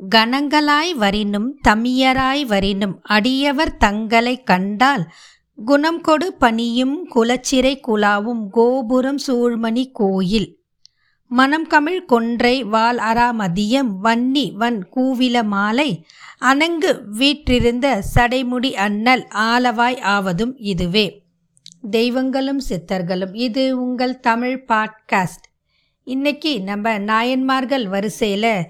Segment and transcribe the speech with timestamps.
[0.00, 5.12] கணங்களாய் வரினும் தமியராய் வரினும் அடியவர் தங்களை கண்டால்
[5.64, 10.58] குணம் கொடு பணியும் குலச்சிறை குலாவும் கோபுரம் சூழ்மணி கோயில்.
[11.28, 16.06] மனம் கமிழ் கொன்றை வால் அராமதியம் வன்னி வன் கூவில மாலை
[16.40, 21.22] அணங்கு வீற்றிருந்த சடைமுடி அண்ணல் ஆலவாய் ஆவதும் இதுவே.
[21.90, 25.46] தெய்வங்களும் சித்தர்களும் இது உங்கள் தமிழ் பாட்காஸ்ட்.
[26.04, 28.64] இன்னைக்கு நம்ம நாயன்மார்கள் வரிசையில்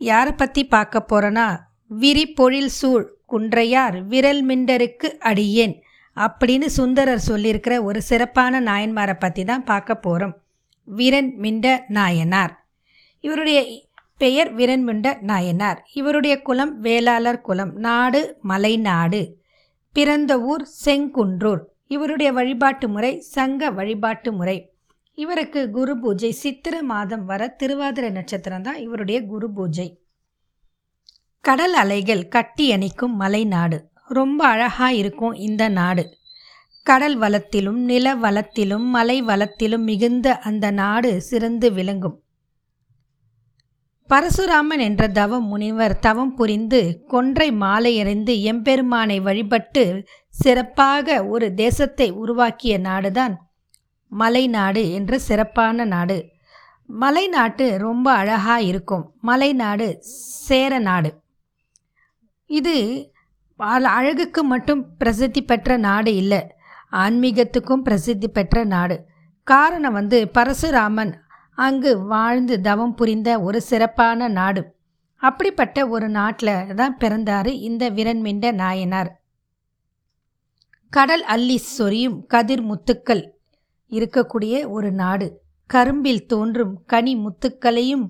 [0.00, 1.46] யாரை பற்றி பார்க்க போகிறோன்னா
[1.86, 5.74] விரி பொழில் சூழ் குன்றையார் விரல் மிண்டருக்கு அடியேன்
[6.16, 10.34] அப்படின்னு சுந்தரர் சொல்லியிருக்கிற ஒரு சிறப்பான நாயன்மாரை பற்றி தான் பார்க்க போகிறோம்
[10.88, 12.52] வீரன் மிண்ட நாயனார்.
[13.24, 13.58] இவருடைய
[14.16, 15.78] பெயர் வீரன்மிண்ட நாயனார்.
[15.94, 19.20] இவருடைய குலம் வேளாளர் குலம் நாடு மலைநாடு
[19.96, 21.62] பிறந்த ஊர் செங்குன்றூர்.
[21.86, 24.58] இவருடைய வழிபாட்டு முறை சங்க வழிபாட்டு முறை.
[25.18, 30.02] இவருக்கு குரு பூஜை சித்திர மாதம் வர திருவாதிரை நட்சத்திரம் தான் இவருடைய குரு பூஜை.
[31.40, 32.66] கடல் அலைகள் கட்டி
[32.98, 33.78] மலை நாடு.
[34.08, 36.04] ரொம்ப அழகா இருக்கும் இந்த நாடு.
[36.82, 42.22] கடல் வளத்திலும் நில வளத்திலும் மலை வளத்திலும் மிகுந்த அந்த நாடு சிறந்து விளங்கும்.
[44.10, 52.78] பரசுராமன் என்ற தவ முனிவர் தவம் புரிந்து கொன்றை மாலை எறிந்து எம்பெருமானை வழிபட்டு சிறப்பாக ஒரு தேசத்தை உருவாக்கிய
[52.78, 53.34] நாடுதான்
[54.10, 56.28] மலைநாடு என்ற சிறப்பான நாடு.
[57.00, 59.14] மலைநாட்டு ரொம்ப அழகாக இருக்கும்.
[59.22, 59.96] மலைநாடு
[60.46, 61.20] சேர நாடு.
[62.46, 62.74] இது
[63.56, 66.52] அழகுக்கு மட்டும் பிரசித்தி பெற்ற நாடு இல்லை.
[66.92, 69.06] ஆன்மீகத்துக்கும் பிரசித்தி பெற்ற நாடு.
[69.44, 71.14] காரணம் வந்து பரசுராமன்
[71.54, 74.76] அங்கு வாழ்ந்து தவம் புரிந்த ஒரு சிறப்பான நாடு.
[75.16, 79.20] அப்படிப்பட்ட ஒரு நாட்டில் தான் பிறந்தார் இந்த விரண்மிண்ட நாயனார்.
[80.90, 83.36] கடல் அள்ளி சொரியும் கதிர் முத்துக்கள்.
[83.90, 85.40] இருக்கக்கூடிய ஒரு நாடு.
[85.74, 88.06] கரும்பில் தோன்றும் கனி முத்துக்களையும்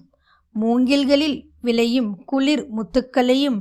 [0.60, 3.58] மூங்கில்களில் விளையும் குளிர் முத்துக்களையும்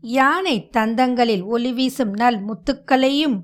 [0.00, 3.40] யானை தந்தங்களில் ஒளி வீசும் நல் முத்துக்களையும்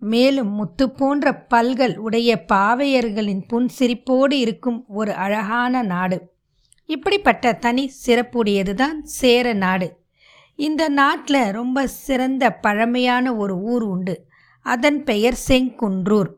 [0.00, 6.32] மேலும் முத்து போன்ற பல்கள் உடைய பாவையர்களின் புன்சிரிப்போடு இருக்கும் ஒரு அழகான நாடு.
[6.84, 9.96] இப்படிப்பட்ட தனி சிறப்புடையதுதான் சேர நாடு.
[10.54, 14.26] இந்த நாட்டில் ரொம்ப சிறந்த பழமையான ஒரு ஊர் உண்டு.
[14.62, 16.30] அதன் பெயர் செங்குன்றூர்.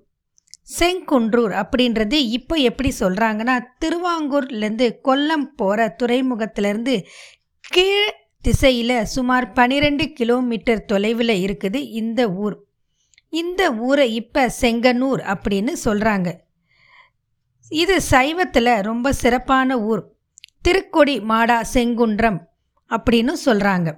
[0.78, 6.94] செங்குன்றூர் அப்படின்றது இப்போ எப்படி சொல்கிறாங்கன்னா திருவாங்கூர்லேருந்து கொல்லம் போகிற துறைமுகத்திலேருந்து
[7.72, 8.10] கீழ்
[8.44, 12.56] திசையில் சுமார் பன்னிரெண்டு கிலோமீட்டர் தொலைவில் இருக்குது இந்த ஊர்.
[13.32, 16.28] இந்த ஊரை இப்போ செங்கனூர் அப்படின்னு சொல்கிறாங்க
[17.72, 20.02] இது சைவத்தில் ரொம்ப சிறப்பான ஊர்.
[20.62, 22.40] திருக்கொடி மாடா செங்குன்றம்
[22.90, 23.88] அப்படின்னு சொல்கிறாங்க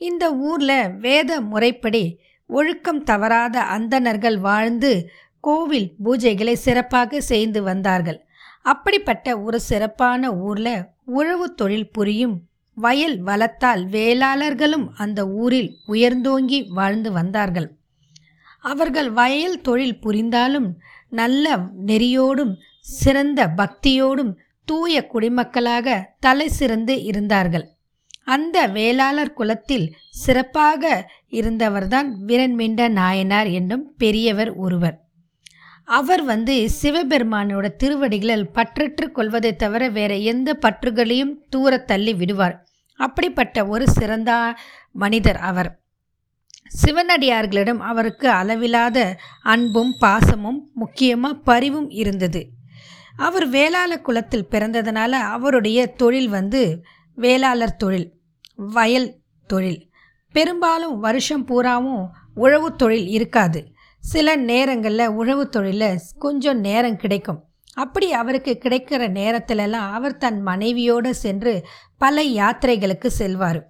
[0.00, 2.04] இந்த ஊரில் வேத முறைப்படி
[2.50, 4.90] ஒழுக்கம் தவறாத அந்தணர்கள் வாழ்ந்து
[5.46, 8.18] கோவில் பூஜைகளை சிறப்பாக செய்து வந்தார்கள்.
[8.62, 12.36] அப்படிப்பட்ட ஒரு சிறப்பான ஊரில் உழவு தொழில் புரியும்
[12.74, 17.68] வயல் வளத்தால் வேளாளர்களும் அந்த ஊரில் உயர்ந்தோங்கி வாழ்ந்து வந்தார்கள்.
[18.60, 20.68] அவர்கள் வயல் தொழில் புரிந்தாலும்
[21.10, 21.56] நல்ல
[21.86, 24.32] நெறியோடும் சிறந்த பக்தியோடும்
[24.64, 27.66] தூய குடிமக்களாக தலை சிறந்து இருந்தார்கள்.
[28.24, 34.96] அந்த வேளாளர் குலத்தில் சிறப்பாக இருந்தவர்தான் வீரன்மிண்ட நாயனார் என்னும் பெரியவர் ஒருவர்.
[35.86, 42.66] அவர் வந்து சிவபெருமானோட திருவடிகளில் பற்றற்று கொள்வதை தவிர வேற எந்த பற்றுகளையும் தூர தள்ளி விடுவார்.
[42.96, 44.54] அப்படிப்பட்ட ஒரு சிறந்த
[44.92, 45.78] மனிதர் அவர்.
[46.82, 52.48] சிவனடியார்களிடம் அவருக்கு அளவில்லாத அன்பும் பாசமும் முக்கியமாக பரிவும் இருந்தது.
[53.16, 56.82] அவர் வேளாள குலத்தில் பிறந்ததுனால அவருடைய தொழில் வந்து
[57.14, 58.12] வேளாளர் தொழில்
[58.56, 59.16] வயல்
[59.46, 59.90] தொழில்.
[60.32, 63.74] பெரும்பாலும் வருஷம் பூராவும் உழவு தொழில் இருக்காது.
[64.12, 67.40] சில நேரங்களில் உழவு தொழிலில் கொஞ்சம் நேரம் கிடைக்கும்.
[67.74, 71.52] அப்படி அவருக்கு கிடைக்கிற நேரத்திலெல்லாம் அவர் தன் மனைவியோடு சென்று
[71.98, 73.60] பல யாத்திரைகளுக்கு செல்வார்.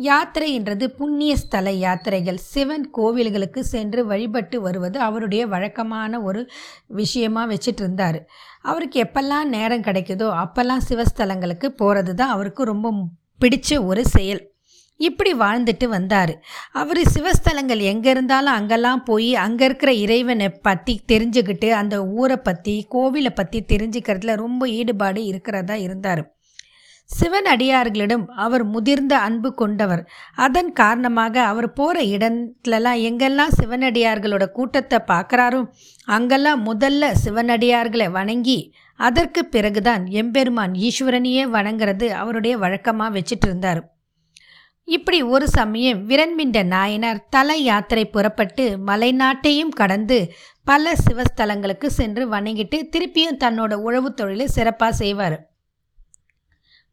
[0.00, 2.38] யாத்திரைன்றது புண்ணிய ஸ்தல யாத்திரைகள்.
[2.52, 6.40] சிவன் கோவில்களுக்கு சென்று வழிபட்டு வருவது அவருடைய வழக்கமான ஒரு
[7.00, 8.18] விஷயமாக வச்சுட்டு இருந்தார்
[8.62, 12.92] அவருக்கு எப்பெல்லாம் நேரம் கிடைக்குதோ அப்போல்லாம் சிவஸ்தலங்களுக்கு போகிறது தான் அவருக்கு ரொம்ப
[13.40, 14.42] பிடிச்ச ஒரு செயல்.
[15.00, 16.32] இப்படி வாழ்ந்துட்டு வந்தார்.
[16.72, 23.32] அவர் சிவஸ்தலங்கள் எங்கே இருந்தாலும் அங்கெல்லாம் போய் அங்கே இருக்கிற இறைவனை பற்றி தெரிஞ்சுக்கிட்டு அந்த ஊரை பற்றி கோவிலை
[23.34, 26.22] பற்றி தெரிஞ்சுக்கிறதுல ரொம்ப ஈடுபாடு இருக்கிறதா இருந்தார்.
[27.10, 30.02] சிவன் அடியார்களிடம் அவர் முதிர்ந்த அன்பு கொண்டவர்.
[30.34, 35.60] அதன் காரணமாக அவர் போகிற இடத்துலலாம் எங்கெல்லாம் சிவனடியார்களோட கூட்டத்தை பார்க்குறாரோ
[36.08, 38.58] அங்கெல்லாம் முதல்ல சிவனடியார்களை வணங்கி
[39.00, 43.82] அதற்கு பிறகுதான் எம்பெருமான் ஈஸ்வரனையே வணங்குறது அவருடைய வழக்கமாக வச்சுட்டு இருந்தார்.
[44.84, 50.32] இப்படி ஒரு சமயம் விரண்மிண்ட நாயனார் தல யாத்திரை புறப்பட்டு மலைநாட்டையும் கடந்து
[50.64, 55.53] பல சிவஸ்தலங்களுக்கு சென்று வணங்கிட்டு திருப்பியும் தன்னோட உழவு தொழிலை சிறப்பாக செய்வார்.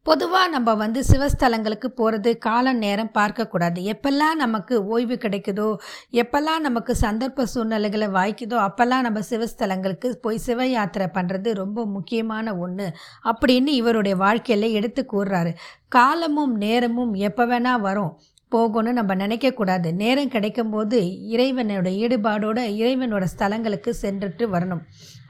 [0.06, 5.66] பொதுவாக நம்ம வந்து சிவஸ்தலங்களுக்கு போகிறது கால நேரம் பார்க்கக்கூடாது எப்பெல்லாம் நமக்கு ஓய்வு கிடைக்குதோ
[6.12, 12.88] எப்பெல்லாம் நமக்கு சந்தர்ப்ப சூழ்நிலைகளை வாய்க்குதோ அப்போல்லாம் நம்ம சிவஸ்தலங்களுக்கு போய் சிவ யாத்திரை பண்ணுறது ரொம்ப முக்கியமான ஒன்று
[13.24, 15.52] அப்படின்னு இவருடைய வாழ்க்கையில் எடுத்து கூறுறாரு.
[15.88, 18.12] காலமும் நேரமும் எப்போ வேணால் வரும்.
[18.54, 19.88] போகணும்னு நம்ம நினைக்கக்கூடாது.
[20.02, 20.98] நேரம் கிடைக்கும்போது
[21.34, 24.82] இறைவனோட ஈடுபாடோட இறைவனோட ஸ்தலங்களுக்கு சென்றுட்டு வரணும்.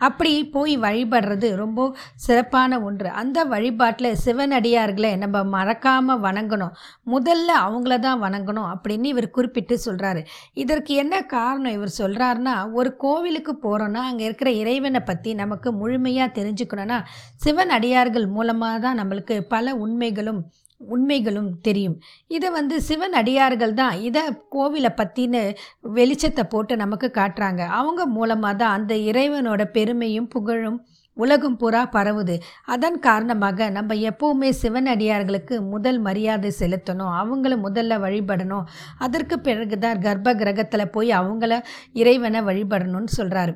[0.06, 1.80] அப்படி போய் வழிபடுறது ரொம்ப
[2.26, 3.08] சிறப்பான ஒன்று.
[3.20, 6.72] அந்த வழிபாட்டில் சிவனடியார்களை நம்ம மறக்காமல் வணங்கணும்.
[7.14, 10.22] முதல்ல அவங்கள தான் வணங்கணும் அப்படின்னு இவர் குறிப்பிட்டு சொல்கிறாரு
[10.62, 16.98] இதற்கு என்ன காரணம் இவர் சொல்கிறாருன்னா ஒரு கோவிலுக்கு போகிறோன்னா அங்கே இருக்கிற இறைவனை பற்றி நமக்கு முழுமையாக தெரிஞ்சுக்கணுன்னா
[17.44, 20.42] சிவன் அடியார்கள் மூலமாக தான் நம்மளுக்கு பல உண்மைகளும்
[20.88, 21.96] உண்மைகளும் தெரியும்.
[22.26, 25.56] இதை வந்து சிவன் அடியார்கள் தான் இதை கோவிலை பற்றின
[25.94, 27.58] வெளிச்சத்தை போட்டு நமக்கு காட்டுறாங்க.
[27.58, 30.84] அவங்க மூலமாக தான் அந்த இறைவனோட பெருமையும் புகழும்
[31.14, 32.37] உலகம் பூரா பரவுது.
[32.64, 37.12] அதன் காரணமாக நம்ம எப்போவுமே சிவன் அடியார்களுக்கு முதல் மரியாதை செலுத்தணும்.
[37.23, 38.69] அவங்கள முதல்ல வழிபடணும்.
[38.99, 41.61] அதற்கு பிறகு தான் கர்ப்ப கிரகத்தில் போய் அவங்கள
[41.93, 43.55] இறைவனை வழிபடணும்னு சொல்கிறாரு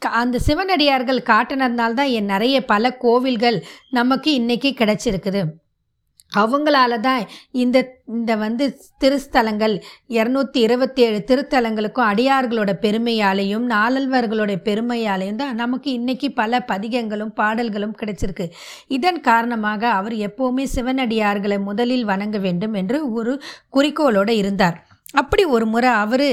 [0.00, 5.42] அந்த சிவனடியார்கள் காட்டினதுனால்தான் என் நிறைய பல கோவில்கள் நமக்கு இன்றைக்கி கிடச்சிருக்குது.
[6.32, 7.22] அவங்களால தான்
[7.62, 7.78] இந்த
[8.08, 8.64] இந்த வந்து
[8.98, 9.74] திருஸ்தலங்கள்
[10.08, 18.46] இரநூத்தி இருபத்தி ஏழு திருத்தலங்களுக்கும் அடியார்களோட பெருமையாலையும் நாளல்வர்களோட பெருமையாலையும் தான் நமக்கு இன்றைக்கி பல பதிகங்களும் பாடல்களும் கிடைச்சிருக்கு.
[18.88, 23.34] இதன் காரணமாக அவர் எப்போவுமே சிவனடியார்களை முதலில் வணங்க வேண்டும் என்று ஒரு
[23.76, 24.78] குறிக்கோளோடு இருந்தார்.
[25.14, 26.28] அப்படி ஒரு முறை அவர்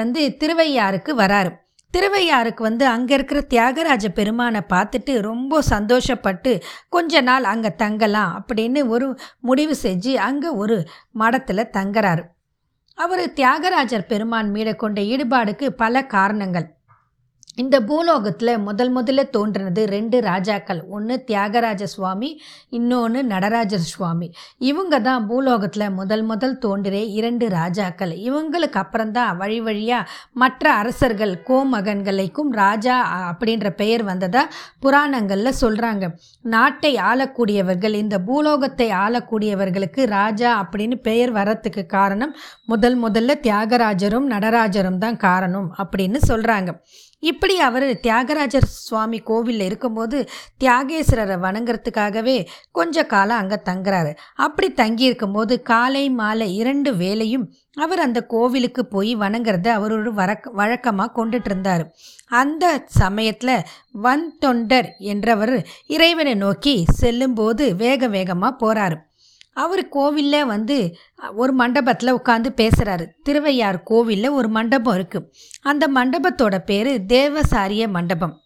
[0.00, 1.50] வந்து திருவையாருக்கு வராரு.
[1.92, 9.18] திருவையாருக்கு வந்து அங்கே இருக்கிற தியாகராஜ பெருமானை பார்த்துட்டு ரொம்ப சந்தோஷப்பட்டு கொஞ்ச நாள் அங்கே தங்கலாம் அப்படின்னு ஒரு
[9.40, 12.22] முடிவு செஞ்சு அங்கே ஒரு மடத்தில் தங்குறாரு.
[12.94, 16.68] அவர் தியாகராஜர் பெருமான் மீட கொண்ட ஈடுபாடுக்கு பல காரணங்கள்.
[17.58, 20.80] இந்த பூலோகத்தில் முதல் முதல்ல தோன்றினது ரெண்டு ராஜாக்கள்.
[20.88, 22.28] ஒன்று தியாகராஜ சுவாமி
[22.70, 28.12] இன்னொன்று நடராஜர் சுவாமி இவங்க தான் பூலோகத்தில் முதல் முதல் தோன்றிய இரண்டு ராஜாக்கள்.
[28.28, 32.96] இவங்களுக்கு அப்புறம்தான் வழி வழியாக மற்ற அரசர்கள் கோமகன்களுக்கும் ராஜா
[33.30, 36.06] அப்படின்ற பெயர் வந்ததாக புராணங்களில் சொல்கிறாங்க
[36.46, 42.34] நாட்டை ஆளக்கூடியவர்கள் இந்த பூலோகத்தை ஆளக்கூடியவர்களுக்கு ராஜா அப்படின்னு பெயர் வரத்துக்கு காரணம்
[42.66, 46.70] முதல் முதல்ல தியாகராஜரும் நடராஜரும் தான் காரணம் அப்படின்னு சொல்கிறாங்க
[47.22, 50.28] இப்படி அவர் தியாகராஜர் சுவாமி கோவிலில் இருக்கும்போது
[50.60, 54.16] தியாகேஸ்வரரை வணங்குறதுக்காகவே கொஞ்ச காலம் அங்கே தங்குறாரு.
[54.34, 61.14] அப்படி தங்கியிருக்கும்போது காலை மாலை இரண்டு வேலையும் அவர் அந்த கோவிலுக்கு போய் வணங்குறத அவர் ஒரு வழக்க வழக்கமாக
[61.16, 61.94] கொண்டுட்டு இருந்தார்
[62.28, 68.98] அந்த சமயத்தில் வன் தொண்டர் என்றவர் இறைவனை நோக்கி செல்லும்போது வேக வேகமாக போகிறாரு
[69.52, 70.96] அவர் கோவிலில் வந்து
[71.34, 75.28] ஒரு மண்டபத்தில் உட்காந்து பேசுகிறாரு திருவையார் கோவிலில் ஒரு மண்டபம் இருக்குது
[75.62, 78.40] அந்த மண்டபத்தோட பேர் தேவசாரிய மண்டபம்.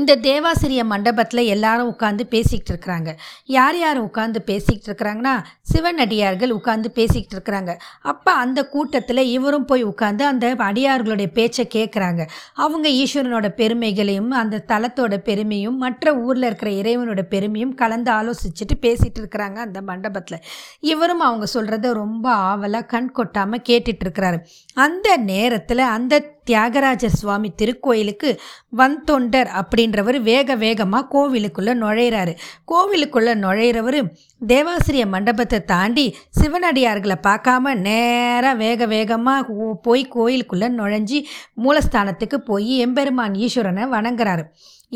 [0.00, 3.10] இந்த தேவாசிரிய மண்டபத்தில் எல்லாரும் உட்காந்து பேசிக்கிட்டு இருக்கிறாங்க.
[3.56, 7.72] யார் யார் உட்காந்து பேசிக்கிட்டு இருக்கிறாங்கன்னா சிவன் அடியார்கள் உட்காந்து பேசிக்கிட்டு இருக்கிறாங்க.
[8.02, 12.22] அப்போ அந்த கூட்டத்தில் இவரும் போய் உட்காந்து அந்த அடியார்களுடைய பேச்சை கேட்குறாங்க
[12.54, 19.56] அவங்க ஈஸ்வரனோட பெருமைகளையும் அந்த தலத்தோட பெருமையும் மற்ற ஊரில் இருக்கிற இறைவனோட பெருமையும் கலந்து ஆலோசிச்சுட்டு பேசிகிட்டு இருக்கிறாங்க
[19.68, 20.42] அந்த மண்டபத்தில்.
[20.80, 24.40] இவரும் அவங்க சொல்கிறத ரொம்ப ஆவலாக கண் கொட்டாமல் கேட்டுட்ருக்கிறாரு
[24.74, 26.14] அந்த நேரத்தில் அந்த
[26.44, 28.30] தியாகராஜர் சுவாமி திருக்கோயிலுக்கு
[28.76, 32.34] வந்தொண்டர் அப்படின்றவர் வேக வேகமாக கோவிலுக்குள்ளே நுழையிறாரு.
[32.72, 33.98] கோவிலுக்குள்ளே நுழையிறவர்
[34.46, 41.20] தேவாசிரிய மண்டபத்தை தாண்டி சிவனடியார்களை பார்க்காம நேராக வேக வேகமாக போய் கோயிலுக்குள்ளே நுழைஞ்சி
[41.64, 44.44] மூலஸ்தானத்துக்கு போய் எம்பெருமான் ஈஸ்வரனை வணங்குறாரு.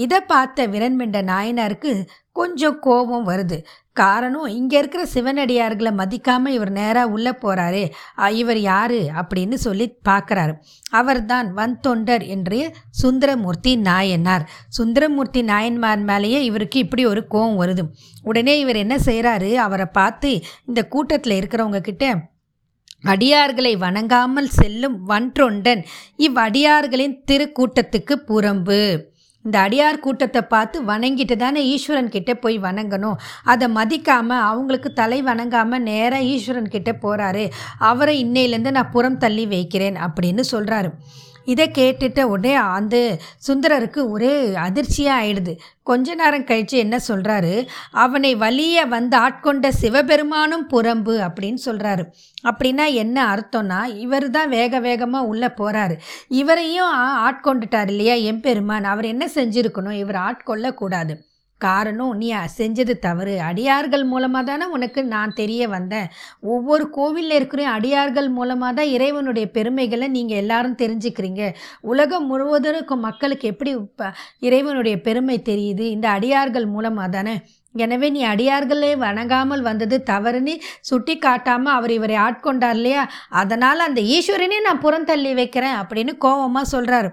[0.05, 1.93] இதை பார்த்த விரண்மெண்ட நாயனாருக்கு
[2.39, 3.57] கொஞ்சம் கோபம் வருது.
[4.01, 7.81] காரணம் இங்கே இருக்கிற சிவனடியார்களை மதிக்காமல் இவர் நேராக உள்ளே போகிறாரு
[8.41, 10.53] இவர் யார் அப்படின்னு சொல்லி பார்க்குறாரு.
[11.01, 12.61] அவர்தான் வந்தொண்டர் என்று
[13.03, 14.45] சுந்தரமூர்த்தி நாயனார்.
[14.79, 17.85] சுந்தரமூர்த்தி நாயன்மார் மேலேயே இவருக்கு இப்படி ஒரு கோபம் வருது.
[18.31, 20.33] உடனே இவர் என்ன செய்கிறாரு அவரை பார்த்து
[20.71, 22.15] இந்த கூட்டத்தில் இருக்கிறவங்க கிட்ட
[23.13, 25.83] அடியார்களை வணங்காமல் செல்லும் வன்றொண்டன்
[26.27, 28.81] இவ்வடியார்களின் திருக்கூட்டத்துக்கு புறம்பு.
[29.49, 33.19] இந்த அடியார் கூட்டத்தை பார்த்து வணங்கிட்டு தானே ஈஸ்வரன் கிட்டே போய் வணங்கணும்.
[33.53, 37.45] அதை மதிக்காமல் அவங்களுக்கு தலை வணங்காமல் நேராக ஈஸ்வரன் கிட்டே போகிறாரு
[37.91, 40.91] அவரை இன்னையிலேருந்து நான் புறம் தள்ளி வைக்கிறேன் அப்படின்னு சொல்கிறாரு
[41.49, 42.97] இதை கேட்டுட்ட உடனே அந்த
[43.47, 44.33] சுந்தரருக்கு ஒரே
[44.67, 45.53] அதிர்ச்சியாக ஆயிடுது
[45.83, 47.53] கொஞ்ச நேரம் கழித்து என்ன சொல்கிறாரு
[47.97, 52.05] அவனை வலிய வந்து ஆட்கொண்ட சிவபெருமானும் புறம்பு அப்படின்னு சொல்கிறாரு
[52.49, 55.97] அப்படின்னா என்ன அர்த்தம்னா இவர் தான் வேக வேகமாக உள்ளே போகிறாரு
[56.41, 56.93] இவரையும்
[57.29, 58.85] ஆட்கொண்டுட்டார் இல்லையா எம்பெருமான்?
[58.85, 59.99] அவர் என்ன செஞ்சுருக்கணும்?
[60.03, 61.15] இவர் ஆட்கொள்ளக்கூடாது.
[61.67, 63.35] காரணம் நீ செஞ்சது தவறு.
[63.49, 66.09] அடியார்கள் மூலமாக தானே உனக்கு நான் தெரிய வந்தேன்.
[66.55, 71.43] ஒவ்வொரு கோவிலில் இருக்கிற அடியார்கள் மூலமாக தான் இறைவனுடைய பெருமைகளை நீங்கள் எல்லாரும் தெரிஞ்சுக்கிறீங்க.
[71.93, 73.73] உலகம் முழுவதும் மக்களுக்கு எப்படி
[74.49, 75.87] இறைவனுடைய பெருமை தெரியுது?
[75.97, 77.37] இந்த அடியார்கள் மூலமாக தானே.
[77.75, 80.55] எனவே நீ அடியார்களே வணங்காமல் வந்தது தவறுன்னு
[80.89, 83.03] சுட்டி காட்டாமல் அவர் இவரை ஆட்கொண்டார் இல்லையா?
[83.41, 87.11] அதனால் அந்த ஈஸ்வரனே நான் புறந்தள்ளி வைக்கிறேன் அப்படின்னு கோபமாக சொல்கிறாரு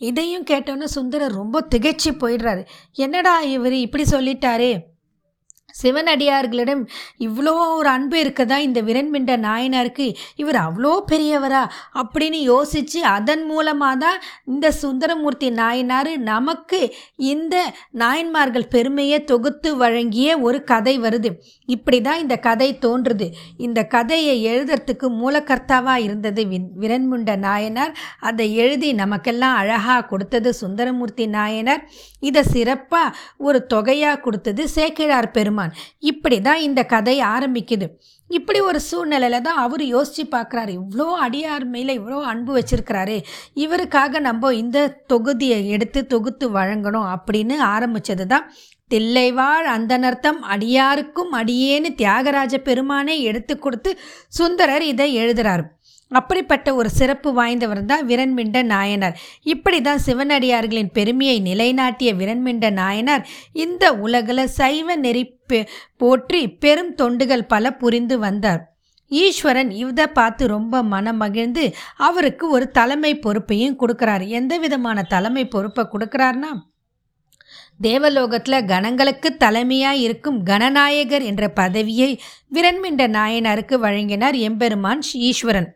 [0.00, 2.62] இதையும் கேட்டோன்னே சுந்தரர் ரொம்ப திகைச்சு போயிடுறாரு.
[2.92, 4.72] என்னடா இவர் இப்படி சொல்லிட்டாரே?
[5.82, 10.16] சிவனடியார்களிடம் இவ்வளோ ஒரு அன்பு இருக்கதா இந்த விரண்மிண்ட நாயனாருக்கு?
[10.36, 11.62] இவர் அவ்வளோ பெரியவரா?
[12.02, 20.64] அப்படின்னு யோசித்து அதன் மூலமாக தான் இந்த சுந்தரமூர்த்தி நாயனார் நமக்கு இந்த நாயன்மார்கள் பெருமையை தொகுத்து வழங்கிய ஒரு
[20.64, 21.30] கதை வருது.
[21.66, 23.28] இப்படி தான் இந்த கதை தோன்றுது.
[23.56, 27.96] இந்த கதையை எழுதுறதுக்கு மூலக்கர்த்தாவாக இருந்தது வின் விரண்முண்ட நாயனார்.
[28.20, 31.88] அதை எழுதி நமக்கெல்லாம் அழகாக கொடுத்தது சுந்தரமூர்த்தி நாயனார்.
[32.20, 35.59] இதை சிறப்பாக ஒரு தொகையாக கொடுத்தது சேக்கிழார் பெருமாள்
[36.10, 37.88] இப்படி தான் இந்த கதை ஆரம்பிக்குது.
[38.30, 40.72] இப்படி ஒரு சூழ்நிலையில் தான் அவர் யோசித்து பார்க்குறாரு.
[40.80, 43.16] இவ்வளோ அடியார் மேலே இவ்வளோ அன்பு வச்சிருக்கிறாரு.
[43.64, 48.46] இவருக்காக நம்ம இந்த தொகுதியை எடுத்து தொகுத்து வழங்கணும் அப்படின்னு ஆரம்பித்தது தான்
[48.90, 53.90] தில்லைவாழ் அந்தனர்த்தம் அடியாருக்கும் அடியேன்னு தியாகராஜ பெருமானே எடுத்து கொடுத்து
[54.38, 55.64] சுந்தரர் இதை எழுதுறாரு.
[56.10, 59.18] அப்படிப்பட்ட ஒரு சிறப்பு வாய்ந்தவர் தான் விரண்மிண்ட நாயனார்.
[59.52, 63.26] இப்படி தான் சிவனடியார்களின் பெருமையை நிலைநாட்டிய விரண்மிண்ட நாயனார்
[63.64, 65.24] இந்த உலகில் சைவ நெறி
[65.96, 68.60] போற்றி பெரும் தொண்டுகள் பல புரிந்து வந்தார்.
[69.10, 71.64] ஈஸ்வரன் இதை பார்த்து ரொம்ப மனம் மகிழ்ந்து
[72.08, 74.26] அவருக்கு ஒரு தலைமை பொறுப்பையும் கொடுக்குறாரு.
[74.38, 76.50] எந்த விதமான தலைமை பொறுப்பை கொடுக்குறாருனா
[77.86, 82.10] தேவலோகத்தில் கணங்களுக்கு தலைமையாக இருக்கும் கணநாயகர் என்ற பதவியை
[82.56, 85.68] விரண்மிண்ட நாயனாருக்கு வழங்கினார் எம்பெருமான் ஈஸ்வரன்.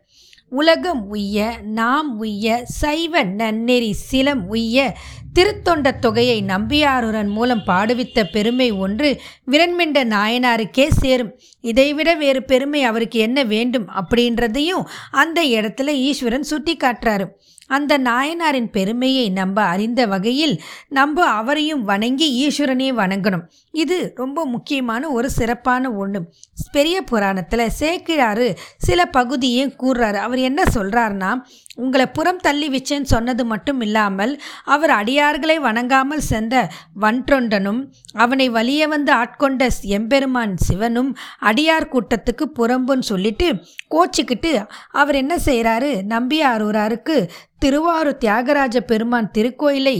[0.49, 4.95] உலகம் உய்ய நாம் உய்ய சைவ நன்னெறி சிலம் உய்ய
[5.33, 9.21] திருத்தொண்ட தொகையை நம்பியாருடன் மூலம் பாடுவித்த பெருமை ஒன்று
[9.51, 11.39] விரண்மிண்ட நாயனாருக்கே சேரும்.
[11.61, 17.27] இதைவிட வேறு பெருமை அவருக்கு என்ன வேண்டும் அப்படின்றதையும் அந்த இடத்துல ஈஸ்வரன் சுட்டி காட்டுறாரு
[17.67, 23.43] அந்த நாயனாரின் பெருமையை நம்ப அறிந்த வகையில் நம்ம அவரையும் வணங்கி ஈஸ்வரனே வணங்கணும்.
[23.71, 26.33] இது ரொம்ப முக்கியமான ஒரு சிறப்பான ஒன்று
[26.71, 30.15] பெரிய புராணத்தில் சேக்கிழாறு சில பகுதியும் கூறுறாரு.
[30.15, 31.41] அவர் என்ன சொல்கிறாருன்னா
[31.77, 34.33] உங்களை புறம் தள்ளி வச்சேன்னு சொன்னது மட்டும் இல்லாமல்
[34.65, 36.53] அவர் அடியார்களை வணங்காமல் சென்ற
[37.01, 37.81] வன்றொண்டனும்
[38.15, 39.67] அவனை வலிய வந்து ஆட்கொண்ட
[39.97, 43.49] எம்பெருமான் சிவனும் அடியார் கூட்டத்துக்கு புறம்புன்னு சொல்லிட்டு
[43.95, 44.53] கோச்சிக்கிட்டு
[44.91, 47.17] அவர் என்ன செய்கிறாரு நம்பியாரூராருக்கு
[47.59, 49.97] திருவாரூர் தியாகராஜ பெருமான் திருக்கோயிலை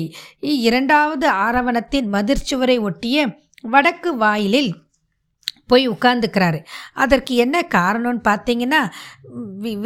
[0.61, 3.27] இரண்டாவது ஆரவணத்தின் மதிர்ச்சுவரை ஒட்டிய
[3.65, 4.71] வடக்கு வாயிலில்
[5.71, 6.59] போய் உட்கார்ந்துக்கிறாரு.
[7.03, 8.81] அதற்கு என்ன காரணம்னு பார்த்தீங்கன்னா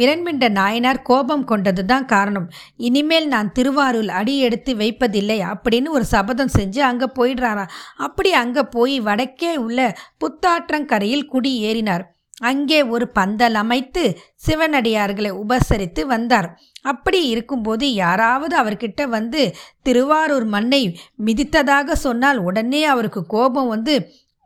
[0.00, 2.46] விரண்மிண்ட நாயனார் கோபம் கொண்டது தான் காரணம்.
[2.88, 7.74] இனிமேல் நான் திருவாரூர் அடி எடுத்து வைப்பதில்லை அப்படின்னு ஒரு சபதம் செஞ்சு அங்கே போயிடுறாராம்
[8.06, 9.80] அப்படி அங்கே போய் வடக்கே உள்ள
[10.22, 12.06] புத்தாற்றங்கரையில் குடியேறினார்
[12.50, 14.02] அங்கே ஒரு பந்தல் அமைத்து
[14.46, 16.48] சிவனடியார்களை உபசரித்து வந்தார்.
[16.90, 19.40] அப்படி இருக்கும்போது யாராவது அவர்கிட்ட வந்து
[19.86, 20.80] திருவாரூர் மண்ணை
[21.26, 23.94] மிதித்ததாக சொன்னால் உடனே அவருக்கு கோபம் வந்து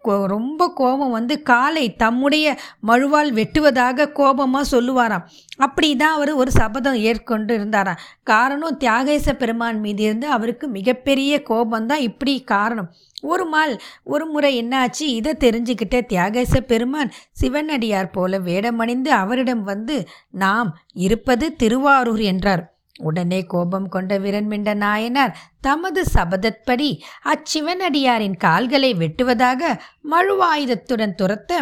[0.07, 5.23] ரொம்ப கோபம் வந்து காலை தம்முடைய மழுவால் வெட்டுவதாக கோபமாக சொல்லுவாராம்.
[5.57, 11.97] அப்படி தான் அவர் ஒரு சபதம் ஏற்கொண்டு இருந்தாராம் காரணம் தியாகேச பெருமான் மீது இருந்து அவருக்கு மிகப்பெரிய கோபம்தான்
[11.97, 12.93] இப்படி காரணம்.
[13.21, 15.03] ஒரு நாள் ஒரு முறை என்னாச்சு?
[15.03, 22.74] இதை தெரிஞ்சுக்கிட்ட தியாகேச பெருமான் சிவனடியார் போல வேடமணிந்து அவரிடம் வந்து நாம் இருப்பது திருவாரூர் என்றார்.
[22.99, 31.61] உடனே கோபம் கொண்ட விரண்மிண்ட நாயனார் தமது சபதப்படி அச்சிவனடியாரின் கால்களை வெட்டுவதாக மழுவாயுதத்துடன் துரத்த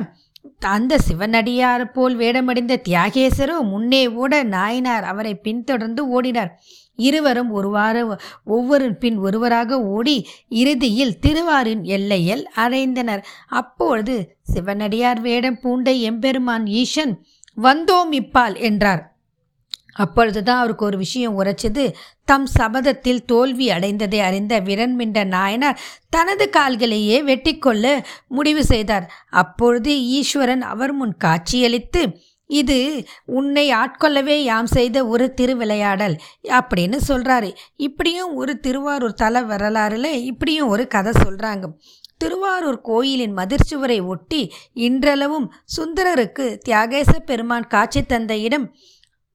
[0.59, 6.51] அந்த சிவனடியார் போல் வேடமடைந்த தியாகேசரோ முன்னே ஓட நாயனார் அவரை பின்தொடர்ந்து ஓடினார்.
[6.95, 13.23] இருவரும் ஒருவாறு ஒவ்வொரு பின் ஒருவராக ஓடி இறுதியில் திருவாரின் எல்லையில் அடைந்தனர்.
[13.49, 17.25] அப்பொழுது சிவனடியார் வேடம் பூண்ட எம்பெருமான் ஈசன்
[17.62, 19.12] வந்தோம் இப்பால் என்றார்.
[19.93, 21.95] அப்பொழுதுதான் அவருக்கு ஒரு விஷயம் உரைச்சது.
[22.25, 25.81] தம் சபதத்தில் தோல்வி அடைந்ததை அறிந்த விரண்மிண்ட நாயனார்
[26.11, 29.13] தனது கால்களையே வெட்டிக்கொள்ள முடிவு செய்தார்.
[29.31, 38.35] அப்பொழுது ஈஸ்வரன் அவர் முன் காட்சியளித்து இது உன்னை ஆட்கொள்ளவே யாம் செய்த ஒரு திருவிளையாடல் அப்படின்னு சொல்கிறாரு இப்படியும்
[38.35, 41.67] ஒரு திருவாரூர் தல வரலாறுல இப்படியும் ஒரு கதை சொல்கிறாங்க
[42.17, 48.75] திருவாரூர் கோயிலின் மதிர்ச்சுவரை ஒட்டி இன்றளவும் சுந்தரருக்கு தியாகேச பெருமான் காட்சி தந்த இடம்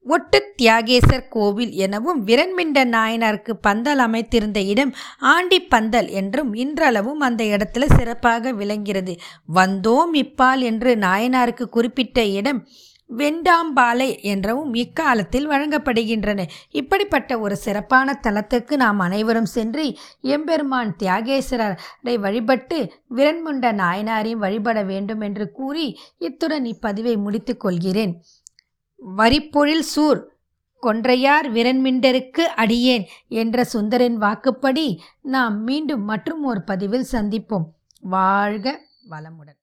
[0.08, 4.92] ஒட்டு தியாகேசர் கோவில் எனவும் விரண்மிண்ட நாயனாருக்கு பந்தல் அமைத்திருந்த இடம்
[5.32, 9.14] ஆண்டி பந்தல் என்றும் இன்றளவும் அந்த இடத்துல சிறப்பாக விளங்கிறது.
[9.54, 12.60] வந்தோம் இப்பால் என்று நாயனாருக்கு குறிப்பிட்ட இடம்
[13.10, 16.40] வெண்டாம்பாலை என்றவும் இக்காலத்தில் வழங்கப்படுகின்றன.
[16.70, 19.84] இப்படிப்பட்ட ஒரு சிறப்பான தலத்துக்கு நாம் அனைவரும் சென்று
[20.20, 22.78] எம்பெருமான் தியாகேஸ்வரரை வழிபட்டு
[23.14, 25.86] விரண்முண்ட நாயனாரையும் வழிபட வேண்டும் என்று கூறி
[26.18, 28.12] இத்துடன் இப்பதிவை முடித்துக் கொள்கிறேன்.
[29.16, 30.32] வரிப்பொழில் சூர்
[30.82, 37.64] கொன்றையார் விரண்மிண்டருக்கு அடியேன் என்ற சுந்தரின் வாக்குப்படி நாம் மீண்டும் மற்றும் ஒரு பதிவில் சந்திப்போம்.
[38.00, 39.56] வாழ்க வளமுடன்.